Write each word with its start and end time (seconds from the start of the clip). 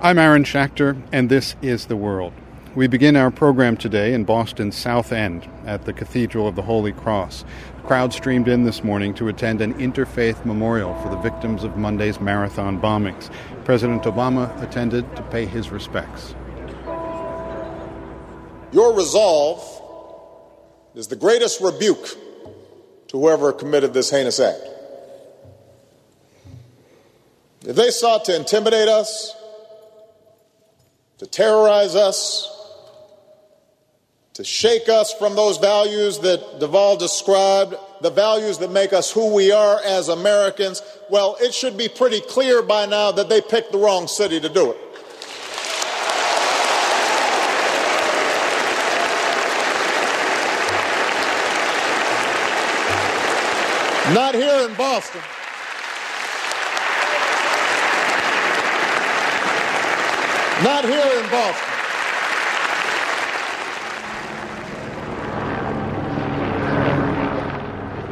I'm 0.00 0.16
Aaron 0.16 0.44
Schachter, 0.44 0.96
and 1.10 1.28
this 1.28 1.56
is 1.60 1.86
The 1.86 1.96
World. 1.96 2.32
We 2.76 2.86
begin 2.86 3.16
our 3.16 3.32
program 3.32 3.76
today 3.76 4.14
in 4.14 4.22
Boston's 4.22 4.76
South 4.76 5.10
End 5.10 5.48
at 5.66 5.86
the 5.86 5.92
Cathedral 5.92 6.46
of 6.46 6.54
the 6.54 6.62
Holy 6.62 6.92
Cross. 6.92 7.44
A 7.78 7.82
crowd 7.84 8.12
streamed 8.12 8.46
in 8.46 8.62
this 8.62 8.84
morning 8.84 9.12
to 9.14 9.26
attend 9.26 9.60
an 9.60 9.74
interfaith 9.74 10.44
memorial 10.44 10.94
for 11.02 11.08
the 11.08 11.16
victims 11.16 11.64
of 11.64 11.76
Monday's 11.76 12.20
marathon 12.20 12.80
bombings. 12.80 13.28
President 13.64 14.04
Obama 14.04 14.62
attended 14.62 15.16
to 15.16 15.22
pay 15.24 15.46
his 15.46 15.70
respects. 15.70 16.36
Your 18.70 18.94
resolve 18.94 19.64
is 20.94 21.08
the 21.08 21.16
greatest 21.16 21.60
rebuke 21.60 22.06
to 23.08 23.18
whoever 23.18 23.52
committed 23.52 23.94
this 23.94 24.10
heinous 24.10 24.38
act. 24.38 24.62
If 27.66 27.74
they 27.74 27.90
sought 27.90 28.26
to 28.26 28.36
intimidate 28.36 28.86
us, 28.86 29.34
to 31.18 31.26
terrorize 31.26 31.94
us, 31.94 32.54
to 34.34 34.44
shake 34.44 34.88
us 34.88 35.12
from 35.14 35.34
those 35.34 35.58
values 35.58 36.20
that 36.20 36.60
Deval 36.60 36.98
described, 36.98 37.74
the 38.00 38.10
values 38.10 38.58
that 38.58 38.70
make 38.70 38.92
us 38.92 39.10
who 39.10 39.34
we 39.34 39.50
are 39.50 39.80
as 39.84 40.08
Americans, 40.08 40.80
well, 41.10 41.36
it 41.40 41.52
should 41.52 41.76
be 41.76 41.88
pretty 41.88 42.20
clear 42.20 42.62
by 42.62 42.86
now 42.86 43.10
that 43.10 43.28
they 43.28 43.40
picked 43.40 43.72
the 43.72 43.78
wrong 43.78 44.06
city 44.06 44.38
to 44.38 44.48
do 44.48 44.70
it. 44.70 44.78
Not 54.14 54.34
here 54.34 54.68
in 54.68 54.74
Boston. 54.74 55.20
Not 60.62 60.84
here 60.84 61.22
in 61.22 61.30
Boston. 61.30 61.74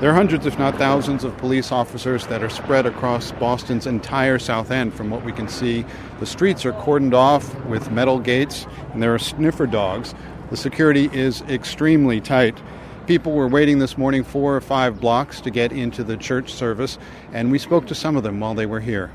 There 0.00 0.10
are 0.10 0.14
hundreds, 0.14 0.44
if 0.46 0.58
not 0.58 0.76
thousands, 0.76 1.22
of 1.22 1.36
police 1.36 1.70
officers 1.70 2.26
that 2.26 2.42
are 2.42 2.48
spread 2.48 2.84
across 2.84 3.30
Boston's 3.30 3.86
entire 3.86 4.40
South 4.40 4.72
End. 4.72 4.92
From 4.92 5.08
what 5.08 5.24
we 5.24 5.30
can 5.30 5.46
see, 5.46 5.84
the 6.18 6.26
streets 6.26 6.66
are 6.66 6.72
cordoned 6.72 7.14
off 7.14 7.54
with 7.66 7.92
metal 7.92 8.18
gates, 8.18 8.66
and 8.92 9.00
there 9.00 9.14
are 9.14 9.20
sniffer 9.20 9.68
dogs. 9.68 10.12
The 10.50 10.56
security 10.56 11.08
is 11.12 11.42
extremely 11.42 12.20
tight. 12.20 12.60
People 13.06 13.30
were 13.30 13.46
waiting 13.46 13.78
this 13.78 13.96
morning 13.96 14.24
four 14.24 14.56
or 14.56 14.60
five 14.60 15.00
blocks 15.00 15.40
to 15.42 15.50
get 15.52 15.70
into 15.70 16.02
the 16.02 16.16
church 16.16 16.52
service, 16.52 16.98
and 17.32 17.52
we 17.52 17.60
spoke 17.60 17.86
to 17.86 17.94
some 17.94 18.16
of 18.16 18.24
them 18.24 18.40
while 18.40 18.54
they 18.54 18.66
were 18.66 18.80
here. 18.80 19.12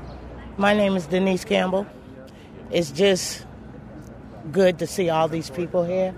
My 0.56 0.72
name 0.72 0.96
is 0.96 1.06
Denise 1.06 1.44
Campbell. 1.44 1.86
It's 2.70 2.90
just 2.90 3.44
good 4.52 4.78
to 4.78 4.86
see 4.86 5.08
all 5.10 5.28
these 5.28 5.50
people 5.50 5.84
here, 5.84 6.14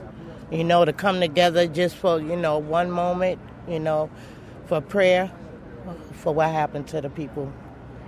you 0.51 0.65
know, 0.65 0.85
to 0.85 0.93
come 0.93 1.21
together 1.21 1.67
just 1.67 1.97
for, 1.97 2.21
you 2.21 2.37
know, 2.37 2.59
one 2.59 2.91
moment, 2.91 3.41
you 3.69 3.79
know, 3.81 4.11
for 4.67 4.81
prayer 4.81 5.31
for 6.13 6.35
what 6.35 6.51
happened 6.51 6.87
to 6.89 7.01
the 7.01 7.11
people 7.11 7.53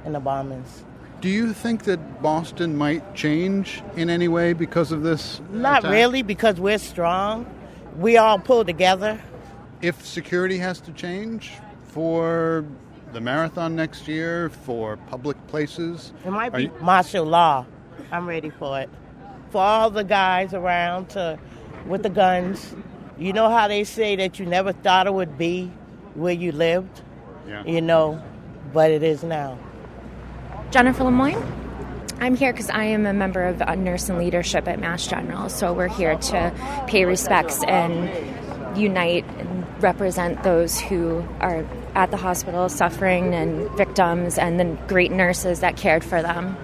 in 0.05 0.13
the 0.13 0.21
bombings. 0.21 0.83
Do 1.21 1.29
you 1.29 1.53
think 1.53 1.85
that 1.85 2.21
Boston 2.21 2.77
might 2.77 3.15
change 3.15 3.81
in 3.97 4.11
any 4.11 4.27
way 4.27 4.53
because 4.53 4.91
of 4.91 5.03
this? 5.03 5.41
Not 5.53 5.81
attack? 5.81 5.93
really, 5.93 6.23
because 6.23 6.59
we're 6.59 6.79
strong. 6.79 7.47
We 7.97 8.17
all 8.17 8.39
pull 8.41 8.65
together. 8.65 9.21
If 9.81 10.05
security 10.05 10.59
has 10.59 10.81
to 10.83 10.93
change 10.93 11.53
for 11.85 12.65
the 13.13 13.21
marathon 13.21 13.77
next 13.77 14.09
year, 14.09 14.51
for 14.51 14.97
public 14.97 15.37
places, 15.47 16.13
it 16.25 16.31
might 16.31 16.53
be 16.53 16.65
you- 16.65 16.73
martial 16.81 17.25
law. 17.25 17.67
I'm 18.13 18.29
ready 18.29 18.51
for 18.51 18.79
it. 18.81 18.91
For 19.51 19.61
all 19.61 19.91
the 19.91 20.05
guys 20.05 20.55
around 20.55 21.11
to 21.11 21.39
with 21.87 22.03
the 22.03 22.11
guns. 22.11 22.75
You 23.19 23.33
know 23.33 23.49
how 23.49 23.69
they 23.69 23.85
say 23.85 24.17
that 24.17 24.39
you 24.39 24.47
never 24.47 24.73
thought 24.73 25.07
it 25.07 25.15
would 25.15 25.39
be 25.39 25.71
where 26.15 26.33
you 26.33 26.53
lived? 26.53 27.03
Yeah. 27.47 27.65
You 27.65 27.81
know, 27.81 28.23
but 28.73 28.91
it 28.91 29.03
is 29.03 29.23
now. 29.23 29.59
Jennifer 30.71 31.05
Lemoyne. 31.05 31.43
I'm 32.21 32.37
here 32.37 32.53
because 32.53 32.71
I 32.71 32.85
am 32.85 33.05
a 33.05 33.13
member 33.13 33.43
of 33.43 33.61
uh, 33.61 33.75
Nurse 33.75 34.09
and 34.09 34.19
Leadership 34.19 34.69
at 34.69 34.79
Mass 34.79 35.07
General. 35.07 35.49
So 35.49 35.73
we're 35.73 35.89
here 35.89 36.17
to 36.17 36.85
pay 36.87 37.05
respects 37.05 37.65
and 37.65 38.79
unite 38.79 39.25
and 39.39 39.83
represent 39.83 40.43
those 40.45 40.81
who 40.81 41.27
are 41.41 41.67
at 41.95 42.11
the 42.11 42.17
hospital 42.17 42.69
suffering 42.69 43.35
and 43.35 43.69
victims 43.73 44.39
and 44.39 44.61
the 44.61 44.65
great 44.87 45.11
nurses 45.11 45.61
that 45.61 45.77
cared 45.77 46.05
for 46.05 46.23
them. 46.23 46.57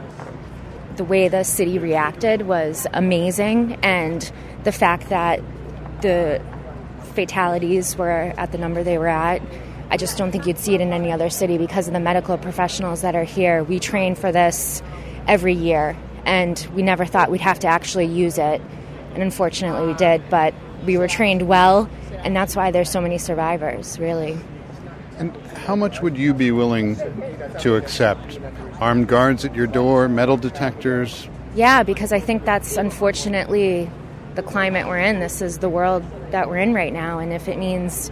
The 0.99 1.05
way 1.05 1.29
the 1.29 1.45
city 1.45 1.79
reacted 1.79 2.43
was 2.43 2.85
amazing, 2.93 3.79
and 3.85 4.31
the 4.65 4.73
fact 4.73 5.11
that 5.11 5.41
the 6.01 6.43
fatalities 7.15 7.97
were 7.97 8.35
at 8.37 8.51
the 8.51 8.59
number 8.59 8.83
they 8.83 8.99
were 8.99 9.07
at. 9.07 9.41
I 9.91 9.97
just 9.97 10.19
don't 10.19 10.33
think 10.33 10.45
you'd 10.45 10.59
see 10.59 10.75
it 10.75 10.81
in 10.81 10.93
any 10.93 11.13
other 11.13 11.31
city 11.31 11.57
because 11.57 11.87
of 11.87 11.95
the 11.95 12.01
medical 12.01 12.37
professionals 12.37 13.03
that 13.03 13.15
are 13.15 13.23
here. 13.23 13.63
We 13.63 13.79
train 13.79 14.17
for 14.17 14.33
this 14.33 14.83
every 15.29 15.55
year, 15.55 15.97
and 16.25 16.69
we 16.75 16.83
never 16.83 17.07
thought 17.07 17.31
we'd 17.31 17.43
have 17.43 17.61
to 17.61 17.69
actually 17.69 18.07
use 18.07 18.37
it. 18.37 18.61
And 19.15 19.23
unfortunately, 19.23 19.87
we 19.87 19.95
did, 19.95 20.29
but 20.29 20.53
we 20.85 20.99
were 20.99 21.07
trained 21.07 21.43
well, 21.43 21.89
and 22.25 22.35
that's 22.35 22.57
why 22.57 22.73
there's 22.73 22.91
so 22.91 23.01
many 23.01 23.19
survivors, 23.19 24.01
really. 24.01 24.37
And 25.19 25.37
how 25.67 25.75
much 25.75 26.01
would 26.01 26.17
you 26.17 26.33
be 26.33 26.51
willing 26.53 26.97
to 27.61 27.77
accept? 27.77 28.39
Armed 28.81 29.09
guards 29.09 29.45
at 29.45 29.55
your 29.55 29.67
door, 29.67 30.09
metal 30.09 30.37
detectors? 30.37 31.29
Yeah, 31.55 31.83
because 31.83 32.13
I 32.13 32.21
think 32.21 32.45
that's 32.45 32.77
unfortunately 32.77 33.91
the 34.37 34.43
climate 34.43 34.87
we're 34.87 34.99
in. 34.99 35.19
This 35.19 35.43
is 35.43 35.59
the 35.59 35.69
world 35.69 36.05
that 36.31 36.49
we're 36.49 36.59
in 36.59 36.73
right 36.73 36.93
now, 36.93 37.19
and 37.19 37.33
if 37.33 37.49
it 37.49 37.59
means 37.59 38.11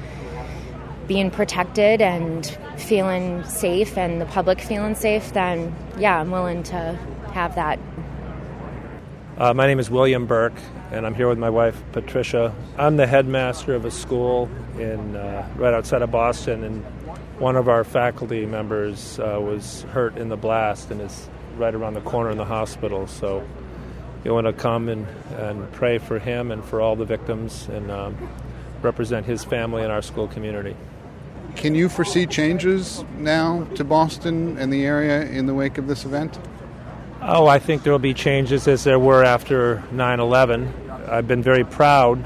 being 1.06 1.30
protected 1.30 2.02
and 2.02 2.44
feeling 2.76 3.44
safe 3.44 3.96
and 3.96 4.20
the 4.20 4.26
public 4.26 4.60
feeling 4.60 4.96
safe, 4.96 5.32
then 5.32 5.72
yeah, 5.98 6.20
I'm 6.20 6.32
willing 6.32 6.64
to 6.64 6.98
have 7.32 7.54
that. 7.54 7.78
Uh, 9.38 9.52
my 9.52 9.66
name 9.66 9.78
is 9.78 9.90
William 9.90 10.24
Burke, 10.24 10.58
and 10.90 11.04
I'm 11.04 11.14
here 11.14 11.28
with 11.28 11.36
my 11.36 11.50
wife 11.50 11.78
Patricia. 11.92 12.54
I'm 12.78 12.96
the 12.96 13.06
headmaster 13.06 13.74
of 13.74 13.84
a 13.84 13.90
school 13.90 14.48
in 14.78 15.14
uh, 15.14 15.46
right 15.56 15.74
outside 15.74 16.00
of 16.00 16.10
Boston, 16.10 16.64
and 16.64 16.82
one 17.38 17.54
of 17.54 17.68
our 17.68 17.84
faculty 17.84 18.46
members 18.46 19.18
uh, 19.18 19.38
was 19.38 19.82
hurt 19.92 20.16
in 20.16 20.30
the 20.30 20.38
blast 20.38 20.90
and 20.90 21.02
is 21.02 21.28
right 21.58 21.74
around 21.74 21.92
the 21.92 22.00
corner 22.00 22.30
in 22.30 22.38
the 22.38 22.46
hospital. 22.46 23.06
So 23.06 23.46
you 24.24 24.32
want 24.32 24.46
to 24.46 24.54
come 24.54 24.88
and, 24.88 25.06
and 25.36 25.70
pray 25.72 25.98
for 25.98 26.18
him 26.18 26.50
and 26.50 26.64
for 26.64 26.80
all 26.80 26.96
the 26.96 27.04
victims 27.04 27.68
and 27.68 27.90
um, 27.90 28.16
represent 28.80 29.26
his 29.26 29.44
family 29.44 29.82
and 29.82 29.92
our 29.92 30.00
school 30.00 30.28
community. 30.28 30.74
Can 31.56 31.74
you 31.74 31.90
foresee 31.90 32.24
changes 32.24 33.04
now 33.18 33.64
to 33.74 33.84
Boston 33.84 34.56
and 34.56 34.72
the 34.72 34.86
area 34.86 35.26
in 35.26 35.44
the 35.44 35.52
wake 35.52 35.76
of 35.76 35.88
this 35.88 36.06
event? 36.06 36.38
Oh, 37.28 37.48
I 37.48 37.58
think 37.58 37.82
there 37.82 37.92
will 37.92 37.98
be 37.98 38.14
changes 38.14 38.68
as 38.68 38.84
there 38.84 39.00
were 39.00 39.24
after 39.24 39.82
9 39.90 40.20
11. 40.20 40.72
I've 41.08 41.26
been 41.26 41.42
very 41.42 41.64
proud 41.64 42.24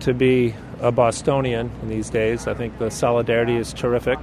to 0.00 0.12
be 0.12 0.52
a 0.80 0.90
Bostonian 0.90 1.70
in 1.80 1.88
these 1.88 2.10
days. 2.10 2.48
I 2.48 2.54
think 2.54 2.76
the 2.80 2.90
solidarity 2.90 3.54
is 3.54 3.72
terrific. 3.72 4.18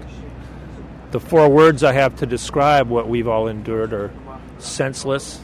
The 1.11 1.21
four 1.21 1.47
words 1.47 1.85
I 1.85 1.93
have 1.93 2.17
to 2.17 2.25
describe 2.25 2.89
what 2.89 3.07
we've 3.07 3.29
all 3.29 3.47
endured 3.47 3.93
are 3.93 4.11
senseless, 4.57 5.39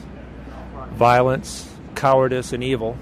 violence, 0.91 1.73
cowardice, 1.95 2.51
and 2.51 2.61
evil. 2.61 2.97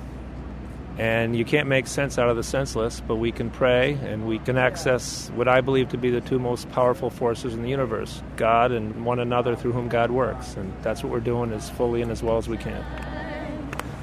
And 0.97 1.35
you 1.35 1.45
can't 1.45 1.67
make 1.67 1.85
sense 1.85 2.17
out 2.17 2.29
of 2.29 2.35
the 2.37 2.43
senseless, 2.43 3.01
but 3.07 3.17
we 3.17 3.31
can 3.31 3.51
pray 3.51 3.93
and 4.03 4.27
we 4.27 4.39
can 4.39 4.57
access 4.57 5.29
what 5.35 5.47
I 5.47 5.61
believe 5.61 5.89
to 5.89 5.97
be 5.97 6.09
the 6.09 6.21
two 6.21 6.39
most 6.39 6.69
powerful 6.71 7.11
forces 7.11 7.53
in 7.53 7.61
the 7.61 7.69
universe 7.69 8.23
God 8.35 8.71
and 8.71 9.05
one 9.05 9.19
another 9.19 9.55
through 9.55 9.73
whom 9.73 9.89
God 9.89 10.09
works. 10.09 10.55
And 10.55 10.73
that's 10.81 11.03
what 11.03 11.11
we're 11.11 11.19
doing 11.19 11.51
as 11.53 11.69
fully 11.69 12.01
and 12.01 12.11
as 12.11 12.23
well 12.23 12.37
as 12.37 12.49
we 12.49 12.57
can. 12.57 12.83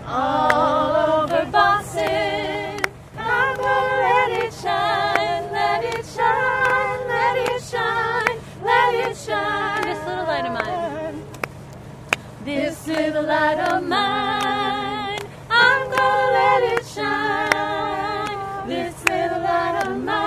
All 0.07 1.23
over 1.23 1.45
Boston, 1.51 2.81
I'm 3.19 3.57
gonna 3.57 3.97
let 4.03 4.45
it 4.45 4.53
shine, 4.53 5.51
let 5.51 5.85
it 5.85 6.07
shine, 6.07 7.09
let 7.09 7.37
it 7.49 7.63
shine, 7.63 8.39
let 8.63 8.95
it 8.95 9.17
shine. 9.17 9.83
This 9.83 10.07
little 10.07 10.27
light 10.27 10.45
of 10.47 10.53
mine. 10.53 11.25
This 12.45 12.87
little 12.87 13.23
light 13.25 13.59
of 13.59 13.83
mine, 13.83 14.14
This 18.85 19.05
little 19.07 19.41
light 19.41 19.87
of 19.87 20.05
mine, 20.05 20.24